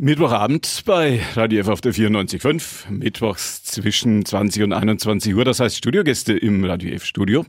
[0.00, 2.88] Mittwochabend bei Radio F auf der 94.5.
[2.88, 5.44] Mittwochs zwischen 20 und 21 Uhr.
[5.44, 7.44] Das heißt Studiogäste im Radio F Studio.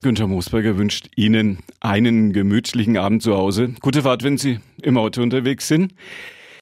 [0.00, 3.74] Günther Moosberger wünscht Ihnen einen gemütlichen Abend zu Hause.
[3.82, 5.92] Gute Fahrt, wenn Sie im Auto unterwegs sind.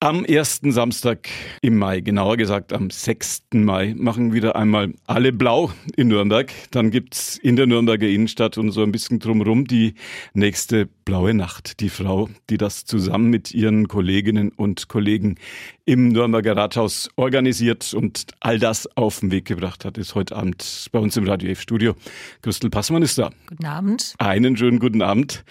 [0.03, 1.29] Am ersten Samstag
[1.61, 3.45] im Mai, genauer gesagt am 6.
[3.55, 6.53] Mai, machen wieder einmal alle blau in Nürnberg.
[6.73, 9.95] Dann gibt's in der Nürnberger Innenstadt und so ein bisschen drumherum die
[10.35, 11.79] nächste blaue Nacht.
[11.79, 15.37] Die Frau, die das zusammen mit ihren Kolleginnen und Kollegen
[15.85, 20.89] im Nürnberger Rathaus organisiert und all das auf den Weg gebracht hat, ist heute Abend
[20.91, 21.95] bei uns im Radio F Studio.
[22.43, 23.31] Christel Passmann ist da.
[23.47, 24.15] Guten Abend.
[24.19, 25.45] Einen schönen guten Abend.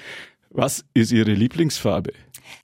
[0.50, 2.12] Was ist Ihre Lieblingsfarbe?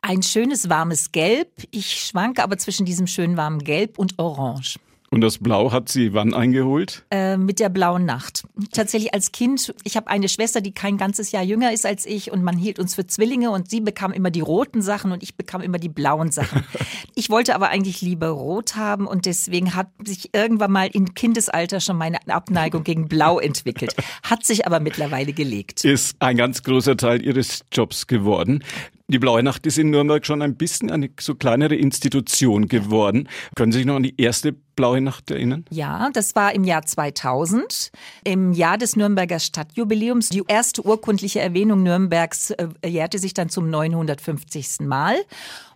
[0.02, 1.50] Ein schönes warmes Gelb.
[1.72, 4.80] Ich schwanke aber zwischen diesem schönen warmen Gelb und Orange.
[5.10, 7.06] Und das Blau hat sie wann eingeholt?
[7.12, 8.44] Äh, mit der blauen Nacht.
[8.74, 12.32] Tatsächlich als Kind, ich habe eine Schwester, die kein ganzes Jahr jünger ist als ich
[12.32, 15.36] und man hielt uns für Zwillinge und sie bekam immer die roten Sachen und ich
[15.36, 16.66] bekam immer die blauen Sachen.
[17.16, 21.80] ich wollte aber eigentlich lieber rot haben und deswegen hat sich irgendwann mal im Kindesalter
[21.80, 23.96] schon meine Abneigung gegen Blau entwickelt.
[24.24, 25.86] Hat sich aber mittlerweile gelegt.
[25.86, 28.62] Ist ein ganz großer Teil Ihres Jobs geworden.
[29.10, 33.30] Die Blaue Nacht ist in Nürnberg schon ein bisschen eine so kleinere Institution geworden.
[33.56, 35.64] Können Sie sich noch an die erste Blaue Nacht erinnern?
[35.70, 37.92] Ja, das war im Jahr 2000,
[38.26, 40.28] im Jahr des Nürnberger Stadtjubiläums.
[40.28, 44.82] Die erste urkundliche Erwähnung Nürnbergs äh, jährte sich dann zum 950.
[44.82, 45.16] Mal.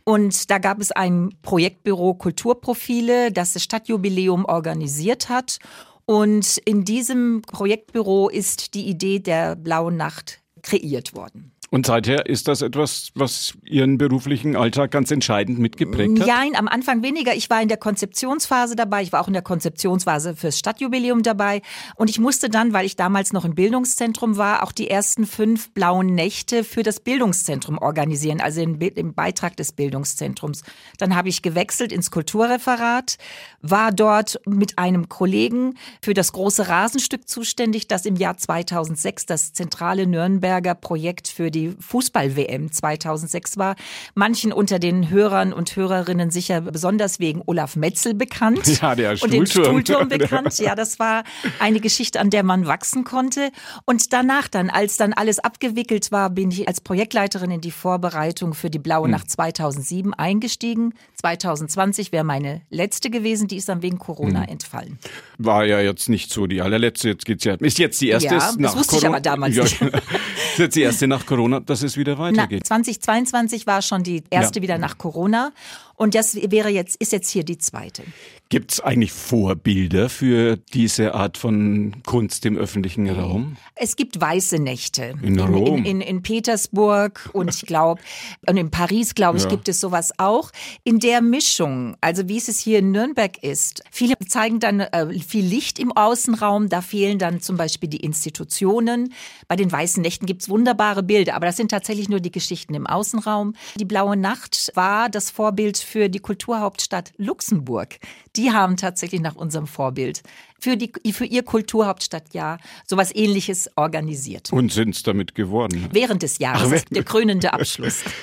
[0.04, 5.60] Und da gab es ein Projektbüro Kulturprofile, das das Stadtjubiläum organisiert hat.
[6.06, 11.51] Und in diesem Projektbüro ist die Idee der Blauen Nacht kreiert worden.
[11.74, 16.28] Und seither ist das etwas, was Ihren beruflichen Alltag ganz entscheidend mitgeprägt hat?
[16.28, 17.34] Nein, am Anfang weniger.
[17.34, 19.04] Ich war in der Konzeptionsphase dabei.
[19.04, 21.62] Ich war auch in der Konzeptionsphase fürs Stadtjubiläum dabei.
[21.96, 25.72] Und ich musste dann, weil ich damals noch im Bildungszentrum war, auch die ersten fünf
[25.72, 30.64] blauen Nächte für das Bildungszentrum organisieren, also im Beitrag des Bildungszentrums.
[30.98, 33.18] Dann habe ich gewechselt ins Kulturreferat,
[33.62, 39.54] war dort mit einem Kollegen für das große Rasenstück zuständig, das im Jahr 2006 das
[39.54, 43.76] zentrale Nürnberger Projekt für die die Fußball-WM 2006 war.
[44.16, 48.82] Manchen unter den Hörern und Hörerinnen sicher besonders wegen Olaf Metzel bekannt.
[48.82, 49.32] Ja, der Stuhlturm.
[49.32, 50.60] Und den Stuhlturm bekannt.
[50.60, 51.24] Ja, das war
[51.60, 53.52] eine Geschichte, an der man wachsen konnte.
[53.86, 58.54] Und danach dann, als dann alles abgewickelt war, bin ich als Projektleiterin in die Vorbereitung
[58.54, 59.12] für die Blaue hm.
[59.12, 60.94] Nacht 2007 eingestiegen.
[61.16, 64.50] 2020 wäre meine letzte gewesen, die ist dann wegen Corona hm.
[64.50, 65.00] entfallen.
[65.44, 68.54] War ja jetzt nicht so die allerletzte, jetzt geht's ja, ist jetzt die erste ja,
[68.58, 68.98] das wusste Corona.
[68.98, 69.82] ich aber damals ja, nicht.
[69.82, 72.64] ist jetzt die erste nach Corona, dass es wieder weitergeht.
[72.64, 74.64] Na, 2022 war schon die erste ja.
[74.64, 75.52] wieder nach Corona
[76.02, 78.02] und das wäre jetzt, ist jetzt hier die zweite.
[78.50, 83.56] Gibt es eigentlich Vorbilder für diese Art von Kunst im öffentlichen Raum?
[83.76, 85.14] Es gibt weiße Nächte.
[85.22, 85.78] In Rom.
[85.78, 88.02] In, in, in Petersburg und ich glaube,
[88.48, 89.50] und in Paris, glaube ich, ja.
[89.52, 90.52] gibt es sowas auch.
[90.84, 93.84] In der Mischung, also wie es es hier in Nürnberg ist.
[93.92, 99.14] Viele zeigen dann äh, viel Licht im Außenraum, da fehlen dann zum Beispiel die Institutionen.
[99.48, 102.74] Bei den weißen Nächten gibt es wunderbare Bilder, aber das sind tatsächlich nur die Geschichten
[102.74, 103.54] im Außenraum.
[103.78, 108.00] Die Blaue Nacht war das Vorbild für die Kulturhauptstadt Luxemburg.
[108.36, 110.24] Die haben tatsächlich nach unserem Vorbild
[110.60, 114.54] für, die, für ihr Kulturhauptstadtjahr sowas ähnliches organisiert.
[114.54, 115.90] Und sind es damit geworden?
[115.92, 118.04] Während des Jahres, Ach, der krönende Abschluss.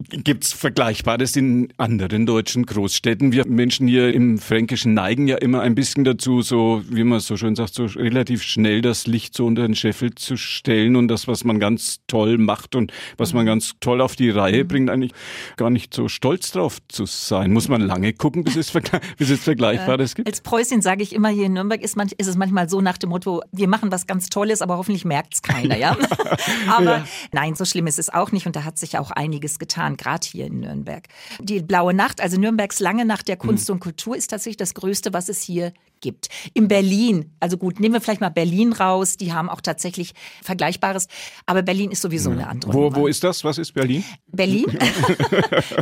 [0.00, 3.32] Gibt es Vergleichbares in anderen deutschen Großstädten?
[3.32, 7.36] Wir Menschen hier im Fränkischen neigen ja immer ein bisschen dazu, so wie man so
[7.36, 11.26] schön sagt, so relativ schnell das Licht so unter den Scheffel zu stellen und das,
[11.26, 14.68] was man ganz toll macht und was man ganz toll auf die Reihe mhm.
[14.68, 15.12] bringt, eigentlich
[15.56, 17.52] gar nicht so stolz drauf zu sein.
[17.52, 20.28] Muss man lange gucken, bis es, vergle bis es Vergleichbares äh, gibt?
[20.28, 22.98] Als Preußin sage ich immer hier in Nürnberg ist, man, ist es manchmal so nach
[22.98, 25.76] dem Motto, wir machen was ganz Tolles, aber hoffentlich merkt es keiner.
[25.76, 25.96] Ja?
[26.68, 27.06] aber ja.
[27.32, 29.96] nein, so schlimm ist es auch nicht und da hat sich auch einiges getan getan,
[29.96, 31.04] gerade hier in Nürnberg.
[31.40, 33.74] Die Blaue Nacht, also Nürnbergs lange Nacht der Kunst mhm.
[33.74, 36.28] und Kultur, ist tatsächlich das Größte, was es hier gibt.
[36.54, 40.12] In Berlin, also gut, nehmen wir vielleicht mal Berlin raus, die haben auch tatsächlich
[40.44, 41.08] Vergleichbares,
[41.44, 43.42] aber Berlin ist sowieso eine andere wo, Wo ist das?
[43.42, 44.04] Was ist Berlin?
[44.28, 44.66] Berlin?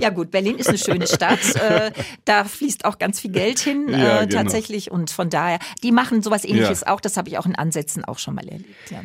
[0.01, 1.91] ja gut, Berlin ist eine schöne Stadt, äh,
[2.25, 4.43] da fließt auch ganz viel Geld hin ja, äh, genau.
[4.43, 6.95] tatsächlich und von daher, die machen sowas ähnliches ja.
[6.95, 8.91] auch, das habe ich auch in Ansätzen auch schon mal erlebt.
[8.91, 9.03] Ja.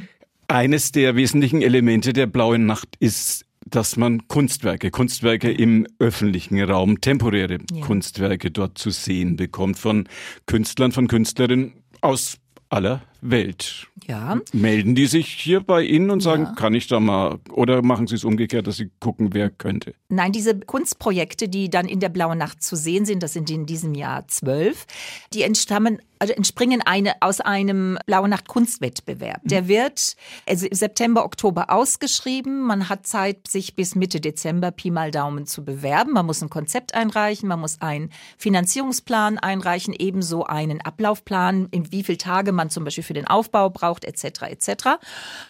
[0.47, 7.01] Eines der wesentlichen Elemente der Blauen Nacht ist dass man Kunstwerke, Kunstwerke im öffentlichen Raum,
[7.01, 7.85] temporäre ja.
[7.85, 10.07] Kunstwerke dort zu sehen bekommt von
[10.45, 12.37] Künstlern, von Künstlerinnen aus
[12.69, 13.87] aller Welt.
[14.07, 14.39] Ja.
[14.51, 16.53] Melden die sich hier bei Ihnen und sagen, ja.
[16.53, 19.93] kann ich da mal, oder machen Sie es umgekehrt, dass Sie gucken, wer könnte?
[20.09, 23.65] Nein, diese Kunstprojekte, die dann in der Blauen Nacht zu sehen sind, das sind in
[23.65, 24.85] diesem Jahr zwölf,
[25.33, 29.41] die entstammen also entspringen eine aus einem Blaue Nacht Kunstwettbewerb.
[29.43, 30.15] Der wird
[30.47, 32.61] also im September, Oktober ausgeschrieben.
[32.61, 36.11] Man hat Zeit, sich bis Mitte Dezember Pi mal Daumen zu bewerben.
[36.13, 42.03] Man muss ein Konzept einreichen, man muss einen Finanzierungsplan einreichen, ebenso einen Ablaufplan, in wie
[42.03, 44.43] viele Tage man zum Beispiel für den Aufbau braucht, etc.
[44.43, 44.71] etc.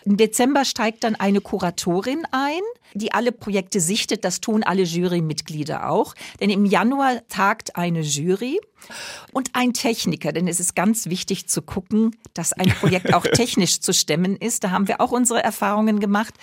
[0.03, 2.61] Im Dezember steigt dann eine Kuratorin ein,
[2.95, 4.25] die alle Projekte sichtet.
[4.25, 6.15] Das tun alle Jurymitglieder auch.
[6.39, 8.59] Denn im Januar tagt eine Jury
[9.31, 13.79] und ein Techniker, denn es ist ganz wichtig zu gucken, dass ein Projekt auch technisch
[13.79, 14.63] zu stemmen ist.
[14.63, 16.33] Da haben wir auch unsere Erfahrungen gemacht.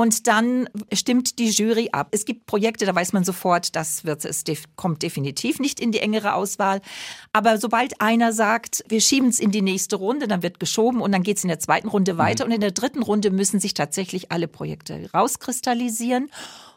[0.00, 2.08] Und dann stimmt die Jury ab.
[2.12, 4.44] Es gibt Projekte, da weiß man sofort, das wird, es
[4.74, 6.80] kommt definitiv nicht in die engere Auswahl.
[7.34, 11.12] Aber sobald einer sagt, wir schieben es in die nächste Runde, dann wird geschoben und
[11.12, 12.46] dann geht es in der zweiten Runde weiter.
[12.46, 12.48] Mhm.
[12.48, 16.30] Und in der dritten Runde müssen sich tatsächlich alle Projekte rauskristallisieren.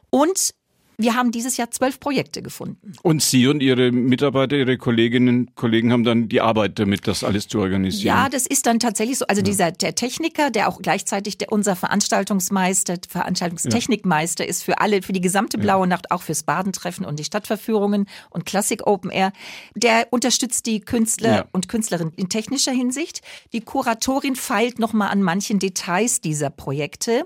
[0.10, 0.54] Und
[0.98, 2.94] wir haben dieses Jahr zwölf Projekte gefunden.
[3.02, 7.24] Und Sie und Ihre Mitarbeiter, Ihre Kolleginnen und Kollegen haben dann die Arbeit damit, das
[7.24, 8.06] alles zu organisieren?
[8.06, 9.26] Ja, das ist dann tatsächlich so.
[9.28, 9.46] Also ja.
[9.46, 14.50] dieser der Techniker, der auch gleichzeitig der, unser Veranstaltungsmeister, Veranstaltungstechnikmeister ja.
[14.50, 18.46] ist für alle, für die gesamte Blaue Nacht, auch fürs Badentreffen und die Stadtverführungen und
[18.46, 19.32] Klassik Open Air.
[19.76, 21.46] Der unterstützt die Künstler ja.
[21.52, 23.22] und Künstlerinnen in technischer Hinsicht.
[23.54, 27.26] Die Kuratorin feilt nochmal an manchen Details dieser Projekte.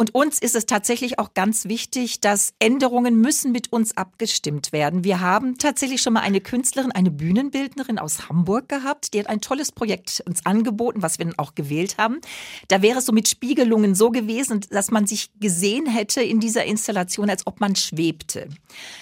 [0.00, 5.04] Und uns ist es tatsächlich auch ganz wichtig, dass Änderungen müssen mit uns abgestimmt werden.
[5.04, 9.42] Wir haben tatsächlich schon mal eine Künstlerin, eine Bühnenbildnerin aus Hamburg gehabt, die hat ein
[9.42, 12.22] tolles Projekt uns angeboten, was wir dann auch gewählt haben.
[12.68, 16.64] Da wäre es so mit Spiegelungen so gewesen, dass man sich gesehen hätte in dieser
[16.64, 18.48] Installation, als ob man schwebte.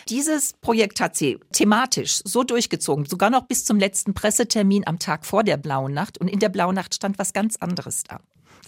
[0.08, 5.26] Dieses Projekt hat sie thematisch so durchgezogen, sogar noch bis zum letzten Pressetermin am Tag
[5.26, 6.18] vor der Blauen Nacht.
[6.18, 8.18] Und in der Blauen Nacht stand was ganz anderes da.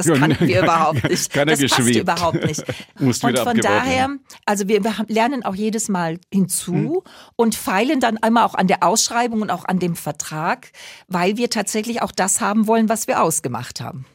[0.01, 1.31] Das ja, kannten wir überhaupt nicht.
[1.31, 2.65] Keiner das passt überhaupt nicht.
[2.99, 4.09] und von daher,
[4.47, 7.01] also wir lernen auch jedes Mal hinzu hm.
[7.37, 10.73] und feilen dann einmal auch an der Ausschreibung und auch an dem Vertrag,
[11.07, 14.07] weil wir tatsächlich auch das haben wollen, was wir ausgemacht haben.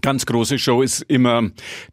[0.00, 1.50] Ganz große Show ist immer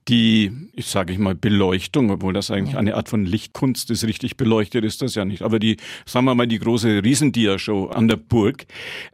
[0.07, 2.79] die, ich sage ich mal, Beleuchtung, obwohl das eigentlich ja.
[2.79, 4.05] eine Art von Lichtkunst ist.
[4.05, 5.41] Richtig beleuchtet ist das ja nicht.
[5.41, 5.75] Aber die,
[6.05, 8.65] sagen wir mal, die große Riesendia-Show an der Burg.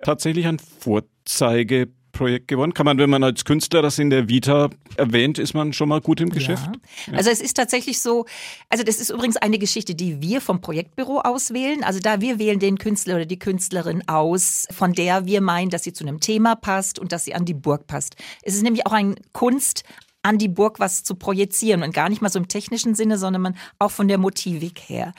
[0.04, 2.74] Tatsächlich ein Vorzeige Projekt gewonnen.
[2.74, 6.00] Kann man, wenn man als Künstler das in der Vita erwähnt, ist man schon mal
[6.00, 6.70] gut im Geschäft?
[7.08, 7.18] Ja.
[7.18, 8.26] Also es ist tatsächlich so,
[8.70, 11.84] also das ist übrigens eine Geschichte, die wir vom Projektbüro auswählen.
[11.84, 15.84] Also da wir wählen den Künstler oder die Künstlerin aus, von der wir meinen, dass
[15.84, 18.16] sie zu einem Thema passt und dass sie an die Burg passt.
[18.44, 19.84] Es ist nämlich auch ein Kunst,
[20.24, 23.42] an die Burg was zu projizieren und gar nicht mal so im technischen Sinne, sondern
[23.42, 25.14] man auch von der Motivik her.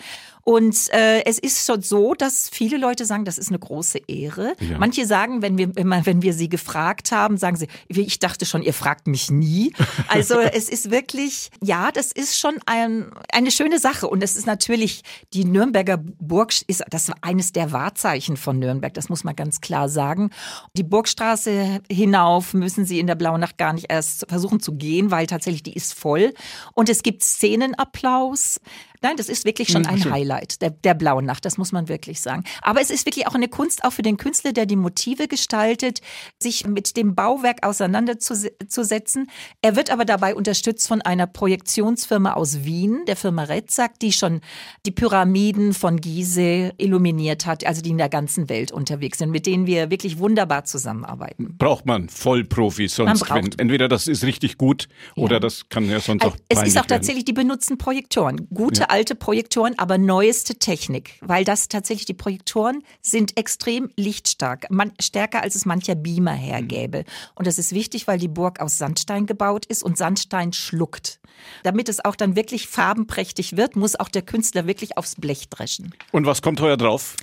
[0.44, 4.54] Und äh, es ist schon so, dass viele Leute sagen, das ist eine große Ehre.
[4.60, 4.78] Ja.
[4.78, 8.74] Manche sagen, wenn wir, wenn wir sie gefragt haben, sagen sie, ich dachte schon, ihr
[8.74, 9.72] fragt mich nie.
[10.08, 14.06] Also es ist wirklich, ja, das ist schon ein, eine schöne Sache.
[14.06, 15.02] Und es ist natürlich,
[15.32, 19.60] die Nürnberger Burg ist das war eines der Wahrzeichen von Nürnberg, das muss man ganz
[19.60, 20.30] klar sagen.
[20.76, 25.10] Die Burgstraße hinauf müssen sie in der Blauen Nacht gar nicht erst versuchen zu gehen,
[25.10, 26.34] weil tatsächlich die ist voll.
[26.74, 28.60] Und es gibt Szenenapplaus.
[29.04, 30.12] Nein, das ist wirklich schon mhm, ein Schön.
[30.12, 32.42] Highlight der, der blauen Nacht, das muss man wirklich sagen.
[32.62, 36.00] Aber es ist wirklich auch eine Kunst, auch für den Künstler, der die Motive gestaltet,
[36.42, 39.26] sich mit dem Bauwerk auseinanderzusetzen.
[39.60, 44.40] Er wird aber dabei unterstützt von einer Projektionsfirma aus Wien, der Firma Retzak, die schon
[44.86, 49.44] die Pyramiden von Gizeh illuminiert hat, also die in der ganzen Welt unterwegs sind, mit
[49.44, 51.58] denen wir wirklich wunderbar zusammenarbeiten.
[51.58, 55.24] Braucht man Vollprofis, sonst wenn, entweder das ist richtig gut ja.
[55.24, 58.48] oder das kann ja sonst auch Es ist auch tatsächlich, die benutzen Projektoren.
[58.48, 64.70] Gute ja alte Projektoren, aber neueste Technik, weil das tatsächlich die Projektoren sind extrem lichtstark,
[64.70, 66.98] man, stärker als es mancher Beamer hergäbe.
[66.98, 67.04] Mhm.
[67.34, 71.18] Und das ist wichtig, weil die Burg aus Sandstein gebaut ist und Sandstein schluckt.
[71.64, 75.92] Damit es auch dann wirklich farbenprächtig wird, muss auch der Künstler wirklich aufs Blech dreschen.
[76.12, 77.16] Und was kommt heuer drauf?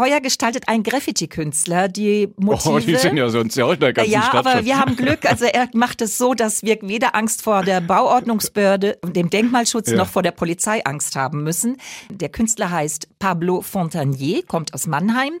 [0.00, 2.70] Heuer gestaltet ein Graffiti-Künstler die Motive.
[2.70, 4.46] Oh, die sind ja sonst ja auch in der ganzen ja, Stadt.
[4.46, 5.26] Aber wir haben Glück.
[5.26, 9.90] Also er macht es so, dass wir weder Angst vor der Bauordnungsbehörde und dem Denkmalschutz
[9.90, 9.98] ja.
[9.98, 11.76] noch vor der Polizei Angst haben müssen.
[12.10, 15.34] Der Künstler heißt Pablo Fontanier, kommt aus Mannheim,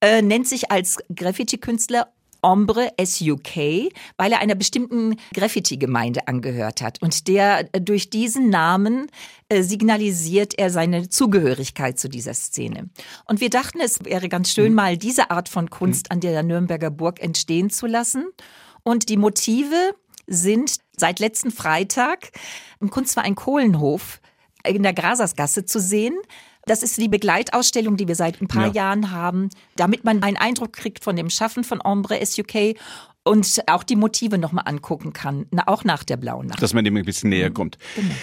[0.00, 2.08] äh, nennt sich als Graffiti-Künstler
[2.42, 7.02] Ombre SUK, weil er einer bestimmten Graffiti-Gemeinde angehört hat.
[7.02, 9.08] Und der äh, durch diesen Namen
[9.48, 12.90] äh, signalisiert er seine Zugehörigkeit zu dieser Szene.
[13.24, 16.90] Und wir dachten, es wäre ganz schön, mal diese Art von Kunst an der Nürnberger
[16.90, 18.26] Burg entstehen zu lassen.
[18.82, 19.94] Und die Motive
[20.26, 22.30] sind seit letzten Freitag
[22.80, 24.20] im Kunstverein Kohlenhof
[24.76, 26.16] in der Grasersgasse zu sehen.
[26.64, 28.72] Das ist die Begleitausstellung, die wir seit ein paar ja.
[28.72, 32.76] Jahren haben, damit man einen Eindruck kriegt von dem Schaffen von Ombre SUK
[33.28, 36.62] und auch die Motive nochmal angucken kann, auch nach der blauen Nacht.
[36.62, 37.76] Dass man dem ein bisschen näher kommt.
[37.94, 38.14] Genau.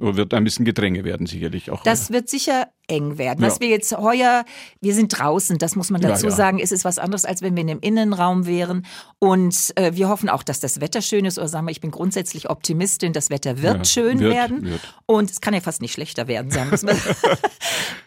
[0.00, 1.82] So wird ein bisschen Gedränge werden sicherlich auch.
[1.84, 3.40] Das wird sicher eng werden.
[3.40, 3.60] Was ja.
[3.60, 4.44] wir jetzt heuer,
[4.80, 6.36] wir sind draußen, das muss man dazu ja, ja.
[6.36, 8.84] sagen, ist es was anderes, als wenn wir in einem Innenraum wären.
[9.20, 11.38] Und äh, wir hoffen auch, dass das Wetter schön ist.
[11.38, 14.64] Oder sagen wir, ich bin grundsätzlich Optimistin, das Wetter wird schön wird, werden.
[14.64, 14.80] Wird.
[15.06, 16.98] Und es kann ja fast nicht schlechter werden, sagen wir mal.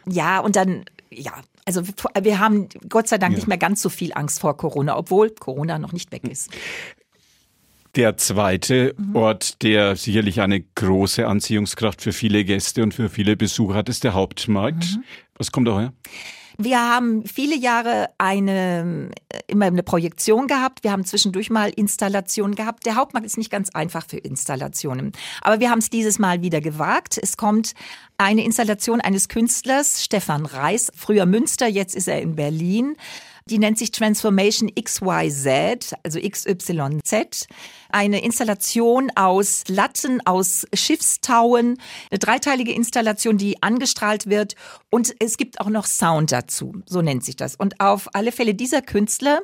[0.09, 1.33] ja, und dann, ja,
[1.65, 1.83] also
[2.21, 5.77] wir haben Gott sei Dank nicht mehr ganz so viel Angst vor Corona, obwohl Corona
[5.77, 6.51] noch nicht weg ist.
[7.95, 9.15] Der zweite mhm.
[9.15, 14.05] Ort, der sicherlich eine große Anziehungskraft für viele Gäste und für viele Besucher hat, ist
[14.05, 14.95] der Hauptmarkt.
[14.95, 15.03] Mhm.
[15.35, 15.93] Was kommt da her?
[16.63, 19.11] Wir haben viele Jahre eine,
[19.47, 20.83] immer eine Projektion gehabt.
[20.83, 22.85] Wir haben zwischendurch mal Installationen gehabt.
[22.85, 25.11] Der Hauptmarkt ist nicht ganz einfach für Installationen.
[25.41, 27.17] Aber wir haben es dieses Mal wieder gewagt.
[27.21, 27.73] Es kommt
[28.17, 32.95] eine Installation eines Künstlers, Stefan Reis, früher Münster, jetzt ist er in Berlin.
[33.51, 37.47] Die nennt sich Transformation XYZ, also XYZ.
[37.89, 41.77] Eine Installation aus Latten, aus Schiffstauen,
[42.09, 44.55] eine dreiteilige Installation, die angestrahlt wird.
[44.89, 47.57] Und es gibt auch noch Sound dazu, so nennt sich das.
[47.57, 49.41] Und auf alle Fälle dieser Künstler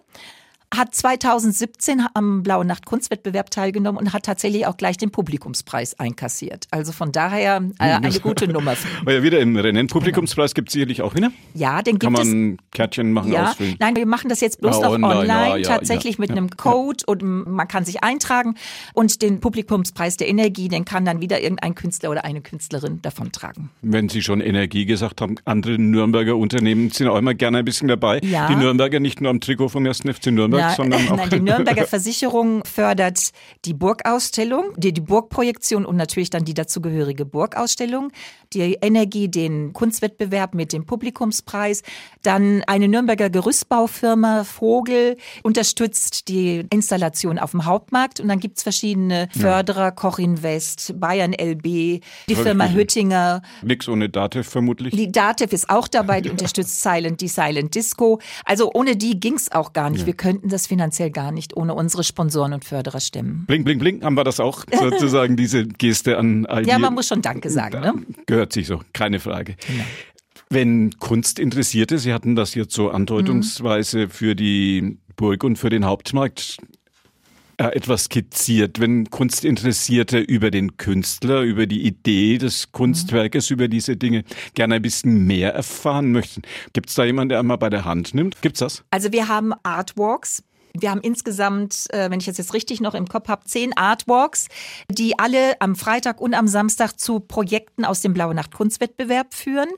[0.75, 6.65] hat 2017 am Blaue Nacht Kunstwettbewerb teilgenommen und hat tatsächlich auch gleich den Publikumspreis einkassiert.
[6.71, 8.75] Also von daher äh, eine gute Nummer.
[9.03, 9.87] War ja wieder im Rennen.
[9.87, 11.31] Publikumspreis gibt es sicherlich auch wieder.
[11.53, 12.31] Ja, den Kann gibt es.
[12.31, 13.49] Kann man Kärtchen machen, ja.
[13.49, 13.75] ausfüllen?
[13.79, 16.49] Nein, wir machen das jetzt bloß ah, noch online, online ja, tatsächlich ja, mit einem
[16.49, 18.55] Code und man kann sich eintragen
[18.93, 23.69] und den Publikumspreis der Energie, den kann dann wieder irgendein Künstler oder eine Künstlerin davontragen.
[23.81, 27.87] Wenn Sie schon Energie gesagt haben, andere Nürnberger Unternehmen sind auch immer gerne ein bisschen
[27.87, 28.19] dabei.
[28.21, 28.47] Ja.
[28.47, 29.99] Die Nürnberger nicht nur am Trikot vom 1.
[29.99, 31.17] FC Nürnberg Nürnberg, ja, sondern auch.
[31.17, 33.31] Nein, die Nürnberger Versicherung fördert
[33.65, 38.11] die Burgausstellung, die, die Burgprojektion und natürlich dann die dazugehörige Burgausstellung,
[38.53, 41.83] die Energie, den Kunstwettbewerb mit dem Publikumspreis,
[42.21, 49.27] dann eine Nürnberger Gerüstbaufirma Vogel unterstützt die Installation auf dem Hauptmarkt und dann gibt's verschiedene
[49.37, 49.91] Förderer, ja.
[49.91, 53.41] Koch Invest, Bayern LB, die Firma Hüttinger.
[53.61, 54.93] Nix ohne Dativ vermutlich.
[54.95, 58.19] Die Dativ ist auch dabei, die unterstützt Silent, die Silent Disco.
[58.45, 60.01] Also ohne die ging's auch gar nicht.
[60.01, 60.05] Ja.
[60.07, 63.45] Wir könnten könnten das finanziell gar nicht ohne unsere Sponsoren und Förderer stemmen.
[63.47, 66.69] Bling, bling, bling, haben wir das auch sozusagen, diese Geste an all die.
[66.69, 67.79] Ja, man muss schon Danke sagen.
[67.79, 67.93] Ne?
[68.25, 69.55] Gehört sich so, keine Frage.
[69.67, 69.83] Genau.
[70.49, 74.09] Wenn Kunstinteressierte, Sie hatten das jetzt so andeutungsweise mhm.
[74.09, 76.57] für die Burg und für den Hauptmarkt
[77.57, 83.53] etwas skizziert, wenn Kunstinteressierte über den Künstler, über die Idee des Kunstwerkes, mhm.
[83.55, 84.23] über diese Dinge
[84.53, 86.43] gerne ein bisschen mehr erfahren möchten.
[86.73, 88.41] Gibt es da jemanden, der einmal bei der Hand nimmt?
[88.41, 88.83] Gibt's das?
[88.91, 90.43] Also wir haben Artwalks.
[90.79, 94.47] Wir haben insgesamt, äh, wenn ich das jetzt richtig noch im Kopf habe, zehn Artwalks,
[94.91, 99.69] die alle am Freitag und am Samstag zu Projekten aus dem Blaue Nacht Kunstwettbewerb führen.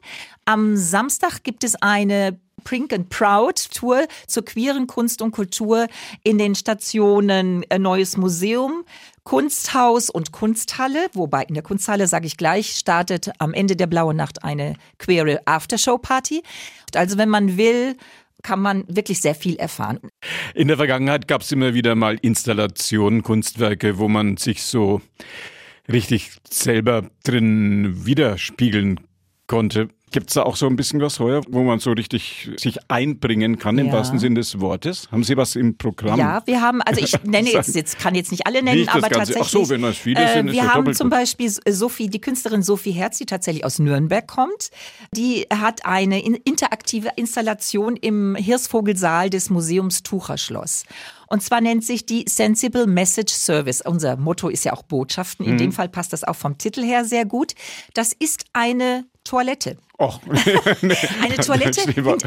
[0.43, 2.37] Am Samstag gibt es eine
[2.69, 5.87] Prink and Proud Tour zur queeren Kunst und Kultur
[6.23, 8.83] in den Stationen äh, Neues Museum,
[9.23, 14.17] Kunsthaus und Kunsthalle, wobei in der Kunsthalle, sage ich gleich, startet am Ende der Blauen
[14.17, 16.43] Nacht eine queere Aftershow-Party.
[16.93, 17.95] Also wenn man will,
[18.43, 19.99] kann man wirklich sehr viel erfahren.
[20.53, 25.01] In der Vergangenheit gab es immer wieder mal Installationen, Kunstwerke, wo man sich so
[25.91, 28.99] richtig selber drin widerspiegeln
[29.47, 29.89] konnte.
[30.11, 33.59] Gibt es da auch so ein bisschen was heuer, wo man so richtig sich einbringen
[33.59, 33.83] kann, ja.
[33.83, 35.07] im wahrsten Sinne des Wortes?
[35.11, 36.19] Haben Sie was im Programm?
[36.19, 39.09] Ja, wir haben, also ich nenne jetzt, jetzt kann jetzt nicht alle nennen, nicht aber
[39.09, 39.43] tatsächlich.
[39.43, 42.63] Ach so, wenn das viele äh, sind, äh, Wir haben zum Beispiel Sophie, die Künstlerin
[42.63, 44.71] Sophie Herz, die tatsächlich aus Nürnberg kommt.
[45.13, 50.85] Die hat eine interaktive Installation im Hirsvogelsaal des Museums Tucherschloss.
[51.27, 53.81] Und zwar nennt sich die Sensible Message Service.
[53.81, 55.45] Unser Motto ist ja auch Botschaften.
[55.45, 55.57] In mhm.
[55.57, 57.53] dem Fall passt das auch vom Titel her sehr gut.
[57.93, 59.77] Das ist eine Toilette.
[59.99, 60.21] Och.
[61.21, 61.81] Eine Toilette,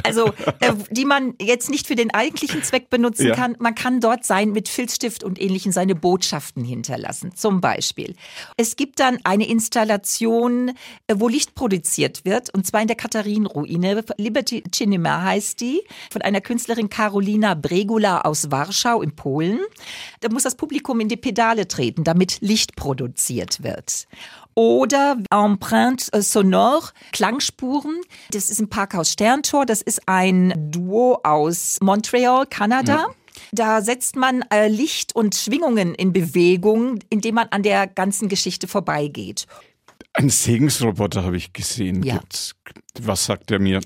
[0.04, 0.26] also
[0.60, 3.34] äh, die man jetzt nicht für den eigentlichen Zweck benutzen ja.
[3.34, 3.56] kann.
[3.60, 8.14] Man kann dort sein mit Filzstift und ähnlichen seine Botschaften hinterlassen, zum Beispiel.
[8.58, 10.72] Es gibt dann eine Installation,
[11.06, 14.04] äh, wo Licht produziert wird, und zwar in der Katharinenruine.
[14.18, 19.60] Liberty Cinema heißt die, von einer Künstlerin Karolina Bregula aus Warschau in Polen.
[20.20, 24.06] Da muss das Publikum in die Pedale treten, damit Licht produziert wird
[24.54, 28.00] oder Empreinte Sonore, Klangspuren.
[28.30, 29.66] Das ist im Parkhaus Sterntor.
[29.66, 32.92] Das ist ein Duo aus Montreal, Kanada.
[32.92, 33.06] Ja.
[33.52, 38.68] Da setzt man äh, Licht und Schwingungen in Bewegung, indem man an der ganzen Geschichte
[38.68, 39.46] vorbeigeht.
[40.14, 42.02] Ein Segensroboter habe ich gesehen.
[42.02, 42.20] Ja.
[43.00, 43.80] Was sagt er mir?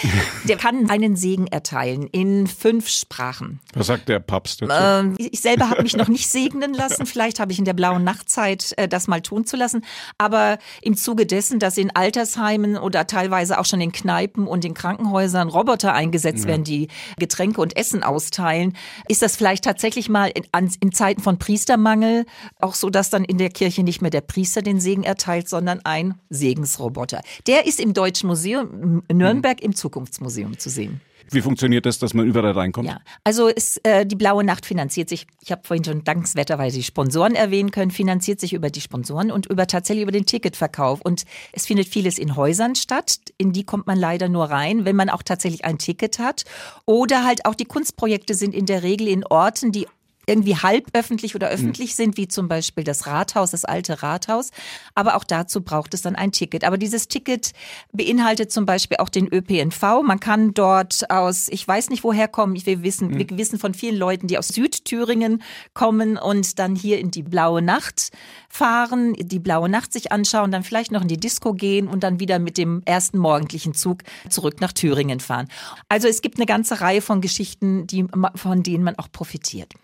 [0.44, 3.60] Der kann einen Segen erteilen in fünf Sprachen.
[3.74, 4.72] Was sagt der Papst dazu?
[4.72, 7.06] Ähm, ich selber habe mich noch nicht segnen lassen.
[7.06, 9.84] Vielleicht habe ich in der blauen Nachtzeit äh, das mal tun zu lassen.
[10.18, 14.74] Aber im Zuge dessen, dass in Altersheimen oder teilweise auch schon in Kneipen und in
[14.74, 16.48] Krankenhäusern Roboter eingesetzt ja.
[16.48, 18.76] werden, die Getränke und Essen austeilen,
[19.08, 20.44] ist das vielleicht tatsächlich mal in,
[20.80, 22.26] in Zeiten von Priestermangel
[22.60, 25.80] auch so, dass dann in der Kirche nicht mehr der Priester den Segen erteilt, sondern
[25.84, 27.22] ein Segensroboter.
[27.46, 31.00] Der ist im Deutschen Museum Nürnberg im Zukunftsmuseum zu sehen.
[31.30, 32.88] Wie funktioniert das, dass man überall reinkommt?
[32.88, 36.82] Ja, also ist, äh, die Blaue Nacht finanziert sich, ich habe vorhin schon dankenswerterweise die
[36.82, 41.00] Sponsoren erwähnen können, finanziert sich über die Sponsoren und über tatsächlich über den Ticketverkauf.
[41.00, 44.96] Und es findet vieles in Häusern statt, in die kommt man leider nur rein, wenn
[44.96, 46.44] man auch tatsächlich ein Ticket hat.
[46.86, 49.86] Oder halt auch die Kunstprojekte sind in der Regel in Orten, die
[50.26, 51.96] irgendwie halb öffentlich oder öffentlich mhm.
[51.96, 54.50] sind, wie zum Beispiel das Rathaus, das alte Rathaus.
[54.94, 56.64] Aber auch dazu braucht es dann ein Ticket.
[56.64, 57.52] Aber dieses Ticket
[57.92, 60.02] beinhaltet zum Beispiel auch den ÖPNV.
[60.04, 63.18] Man kann dort aus, ich weiß nicht woher kommen, wir wissen, mhm.
[63.18, 65.42] wir wissen von vielen Leuten, die aus Südthüringen
[65.74, 68.10] kommen und dann hier in die Blaue Nacht
[68.48, 72.20] fahren, die Blaue Nacht sich anschauen, dann vielleicht noch in die Disco gehen und dann
[72.20, 75.48] wieder mit dem ersten morgendlichen Zug zurück nach Thüringen fahren.
[75.88, 79.74] Also es gibt eine ganze Reihe von Geschichten, die, von denen man auch profitiert.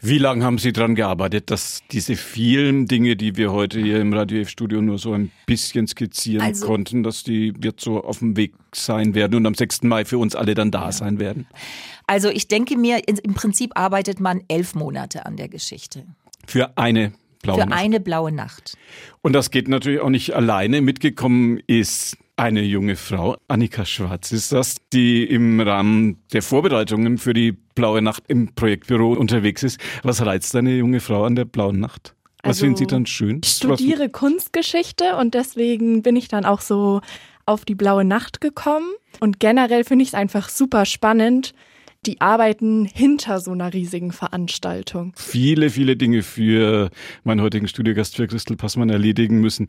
[0.00, 4.12] Wie lange haben Sie daran gearbeitet, dass diese vielen Dinge, die wir heute hier im
[4.12, 8.36] Radio F-Studio nur so ein bisschen skizzieren also, konnten, dass die jetzt so auf dem
[8.36, 9.82] Weg sein werden und am 6.
[9.84, 10.92] Mai für uns alle dann da ja.
[10.92, 11.46] sein werden?
[12.06, 16.04] Also ich denke mir, im Prinzip arbeitet man elf Monate an der Geschichte.
[16.46, 17.80] Für eine blaue Für Nacht.
[17.80, 18.76] eine blaue Nacht.
[19.22, 20.80] Und das geht natürlich auch nicht alleine.
[20.80, 27.32] Mitgekommen ist eine junge Frau, Annika Schwarz ist das, die im Rahmen der Vorbereitungen für
[27.32, 29.80] die Blaue Nacht im Projektbüro unterwegs ist.
[30.02, 32.14] Was reizt eine junge Frau an der Blauen Nacht?
[32.42, 33.40] Was also, finden Sie dann schön?
[33.42, 34.12] Ich studiere Was?
[34.12, 37.00] Kunstgeschichte und deswegen bin ich dann auch so
[37.46, 38.88] auf die Blaue Nacht gekommen.
[39.20, 41.54] Und generell finde ich es einfach super spannend,
[42.04, 45.14] die arbeiten hinter so einer riesigen Veranstaltung.
[45.16, 46.90] Viele, viele Dinge für
[47.24, 49.66] meinen heutigen Studiogast für Christel Passmann erledigen müssen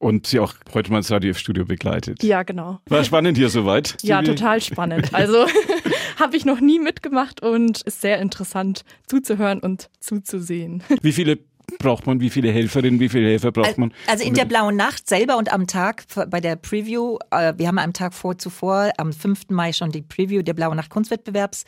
[0.00, 2.22] und sie auch heute mal ins Radio Studio begleitet.
[2.22, 2.80] Ja, genau.
[2.86, 3.96] War spannend hier soweit?
[4.02, 5.14] Ja, total spannend.
[5.14, 5.46] Also
[6.18, 10.82] habe ich noch nie mitgemacht und ist sehr interessant zuzuhören und zuzusehen.
[11.02, 11.38] Wie viele
[11.78, 12.20] braucht man?
[12.20, 13.92] Wie viele Helferinnen, wie viele Helfer braucht man?
[14.06, 17.78] Also in der Blauen Nacht selber und am Tag bei der Preview, äh, wir haben
[17.78, 19.50] am Tag vor zuvor, am 5.
[19.50, 21.64] Mai schon die Preview der Blauen Nacht Kunstwettbewerbs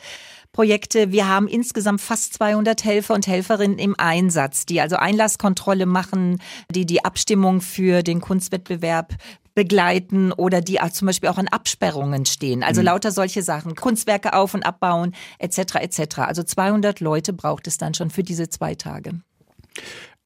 [0.51, 1.11] Projekte.
[1.11, 6.85] Wir haben insgesamt fast 200 Helfer und Helferinnen im Einsatz, die also Einlasskontrolle machen, die
[6.85, 9.15] die Abstimmung für den Kunstwettbewerb
[9.55, 12.63] begleiten oder die zum Beispiel auch an Absperrungen stehen.
[12.63, 12.87] Also mhm.
[12.87, 15.75] lauter solche Sachen, Kunstwerke auf und abbauen etc.
[15.75, 16.19] etc.
[16.19, 19.21] Also 200 Leute braucht es dann schon für diese zwei Tage.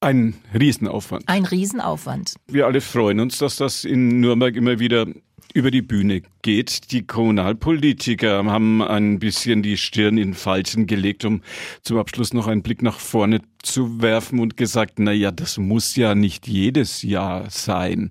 [0.00, 1.24] Ein Riesenaufwand.
[1.26, 2.34] Ein Riesenaufwand.
[2.46, 5.06] Wir alle freuen uns, dass das in Nürnberg immer wieder
[5.54, 6.92] über die Bühne geht.
[6.92, 11.42] Die Kommunalpolitiker haben ein bisschen die Stirn in Falten gelegt, um
[11.82, 15.96] zum Abschluss noch einen Blick nach vorne zu werfen und gesagt, na ja, das muss
[15.96, 18.10] ja nicht jedes Jahr sein.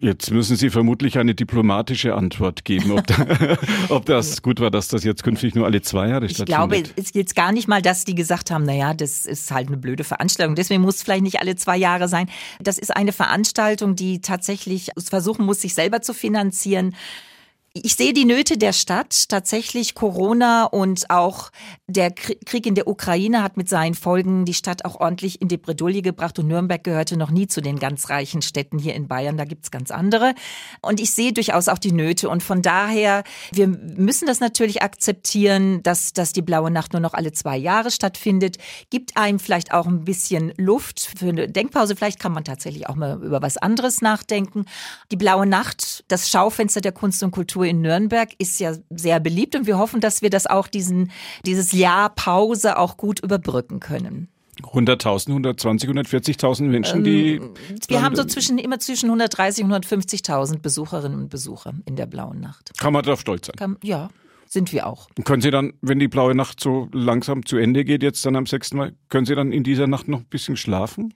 [0.00, 3.26] Jetzt müssen Sie vermutlich eine diplomatische Antwort geben, ob, da,
[3.90, 6.48] ob das gut war, dass das jetzt künftig nur alle zwei Jahre stattfindet.
[6.48, 9.50] Ich glaube, es jetzt gar nicht mal, dass die gesagt haben, na ja, das ist
[9.50, 10.54] halt eine blöde Veranstaltung.
[10.54, 12.28] Deswegen muss es vielleicht nicht alle zwei Jahre sein.
[12.60, 16.94] Das ist eine Veranstaltung, die tatsächlich versuchen muss, sich selber zu finanzieren
[17.74, 19.30] ich sehe die Nöte der Stadt.
[19.30, 21.50] Tatsächlich Corona und auch
[21.86, 25.56] der Krieg in der Ukraine hat mit seinen Folgen die Stadt auch ordentlich in die
[25.56, 26.38] Bredouille gebracht.
[26.38, 29.38] Und Nürnberg gehörte noch nie zu den ganz reichen Städten hier in Bayern.
[29.38, 30.34] Da gibt's ganz andere.
[30.82, 32.28] Und ich sehe durchaus auch die Nöte.
[32.28, 37.14] Und von daher, wir müssen das natürlich akzeptieren, dass, dass die Blaue Nacht nur noch
[37.14, 38.58] alle zwei Jahre stattfindet.
[38.90, 41.96] Gibt einem vielleicht auch ein bisschen Luft für eine Denkpause.
[41.96, 44.66] Vielleicht kann man tatsächlich auch mal über was anderes nachdenken.
[45.10, 49.20] Die Blaue Nacht, das Schaufenster der Kunst und Kultur Kultur in Nürnberg ist ja sehr
[49.20, 51.10] beliebt und wir hoffen, dass wir das auch diesen,
[51.46, 54.28] dieses Jahr Pause auch gut überbrücken können.
[54.62, 57.36] 100.000, 120, 140.000 Menschen, die.
[57.36, 57.54] Ähm,
[57.88, 62.40] wir haben so zwischen, immer zwischen 130 und 150.000 Besucherinnen und Besucher in der Blauen
[62.40, 62.72] Nacht.
[62.78, 63.56] Kann man darauf stolz sein?
[63.56, 64.10] Kann, ja,
[64.46, 65.08] sind wir auch.
[65.24, 68.46] können Sie dann, wenn die Blaue Nacht so langsam zu Ende geht, jetzt dann am
[68.46, 68.74] 6.
[68.74, 71.14] Mai, können Sie dann in dieser Nacht noch ein bisschen schlafen?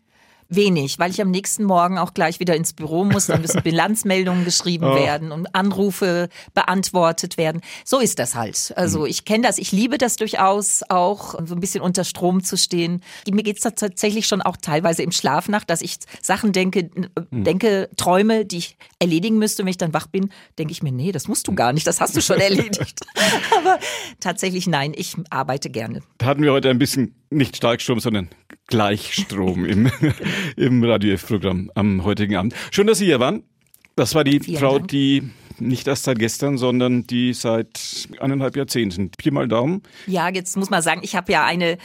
[0.49, 3.27] Wenig, weil ich am nächsten Morgen auch gleich wieder ins Büro muss.
[3.27, 4.95] Dann müssen Bilanzmeldungen geschrieben oh.
[4.95, 7.61] werden und Anrufe beantwortet werden.
[7.85, 8.73] So ist das halt.
[8.77, 9.07] Also mhm.
[9.07, 13.03] ich kenne das, ich liebe das durchaus auch, so ein bisschen unter Strom zu stehen.
[13.31, 16.91] Mir geht's da tatsächlich schon auch teilweise im Schlaf nach, dass ich Sachen denke,
[17.31, 17.45] mhm.
[17.45, 19.63] denke, träume, die ich erledigen müsste.
[19.63, 22.01] wenn ich dann wach bin, denke ich mir, nee, das musst du gar nicht, das
[22.01, 23.01] hast du schon erledigt.
[23.59, 23.79] Aber
[24.21, 26.01] tatsächlich nein, ich arbeite gerne.
[26.19, 28.29] Da hatten wir heute ein bisschen nicht Starkstrom, sondern
[28.67, 29.91] Gleichstrom im,
[30.57, 32.55] im Radio F-Programm am heutigen Abend.
[32.71, 33.43] Schön, dass Sie hier waren.
[33.97, 34.89] Das war die Vielen Frau, Dank.
[34.89, 39.11] die nicht erst seit gestern, sondern die seit eineinhalb Jahrzehnten.
[39.11, 39.83] Pi mal Daumen.
[40.07, 41.79] Ja, jetzt muss man sagen, ich habe ja eine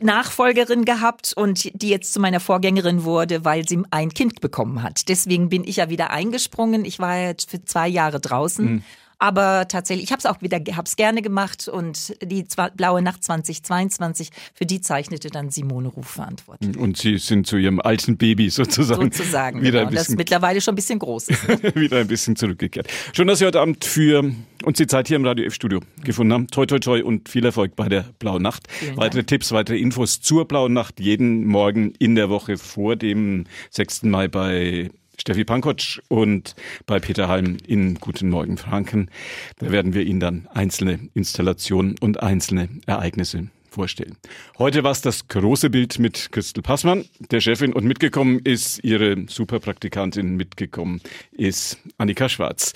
[0.00, 5.08] Nachfolgerin gehabt und die jetzt zu meiner Vorgängerin wurde, weil sie ein Kind bekommen hat.
[5.08, 6.84] Deswegen bin ich ja wieder eingesprungen.
[6.84, 8.64] Ich war jetzt für zwei Jahre draußen.
[8.64, 8.82] Mhm.
[9.22, 13.22] Aber tatsächlich, ich habe es auch wieder, habe es gerne gemacht und die Blaue Nacht
[13.22, 16.74] 2022, für die zeichnete dann Simone Ruf verantwortlich.
[16.78, 19.12] Und Sie sind zu Ihrem alten Baby sozusagen.
[19.12, 21.48] Sozusagen, wieder genau, ein bisschen, das mittlerweile schon ein bisschen groß ist.
[21.74, 22.88] wieder ein bisschen zurückgekehrt.
[23.12, 24.32] Schön, dass Sie heute Abend für
[24.64, 26.46] uns die Zeit hier im Radio F-Studio gefunden haben.
[26.46, 28.68] Toi, toi, toi und viel Erfolg bei der Blauen Nacht.
[28.70, 29.28] Vielen weitere Dank.
[29.28, 34.04] Tipps, weitere Infos zur Blauen Nacht jeden Morgen in der Woche vor dem 6.
[34.04, 36.54] Mai bei Steffi Pankotsch und
[36.86, 39.10] bei Peter Halm in Guten Morgen Franken.
[39.58, 44.16] Da werden wir Ihnen dann einzelne Installationen und einzelne Ereignisse vorstellen.
[44.58, 49.26] Heute war es das große Bild mit Christel Passmann, der Chefin, und mitgekommen ist ihre
[49.28, 51.02] Superpraktikantin, mitgekommen
[51.32, 52.72] ist Annika Schwarz.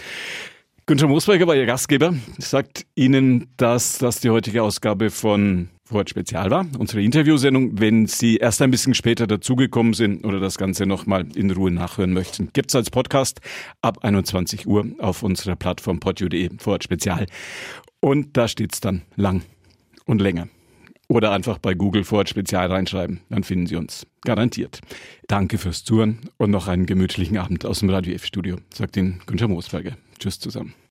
[0.87, 6.51] Günther Moosberger war Ihr Gastgeber, sagt Ihnen, dass das die heutige Ausgabe von Wort Spezial
[6.51, 7.79] war, unsere Interviewsendung.
[7.79, 12.12] Wenn Sie erst ein bisschen später dazugekommen sind oder das Ganze nochmal in Ruhe nachhören
[12.12, 13.40] möchten, gibt's als Podcast
[13.83, 17.27] ab 21 Uhr auf unserer Plattform podu.de Wort Spezial.
[18.01, 19.42] Und da steht's dann lang
[20.07, 20.49] und länger.
[21.09, 24.07] Oder einfach bei Google Wort Spezial reinschreiben, dann finden Sie uns.
[24.23, 24.81] Garantiert.
[25.29, 29.20] Danke fürs Zuhören und noch einen gemütlichen Abend aus dem Radio F Studio, sagt Ihnen
[29.27, 29.97] Günther Moosberger.
[30.18, 30.75] Tschüss zusammen.